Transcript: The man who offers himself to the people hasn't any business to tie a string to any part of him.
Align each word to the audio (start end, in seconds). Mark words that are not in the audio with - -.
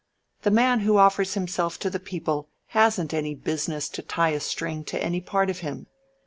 The 0.41 0.49
man 0.49 0.79
who 0.79 0.97
offers 0.97 1.35
himself 1.35 1.77
to 1.77 1.89
the 1.91 1.99
people 1.99 2.49
hasn't 2.69 3.13
any 3.13 3.35
business 3.35 3.87
to 3.89 4.01
tie 4.01 4.29
a 4.29 4.39
string 4.39 4.83
to 4.85 4.99
any 4.99 5.21
part 5.21 5.47
of 5.51 5.59
him. 5.59 5.85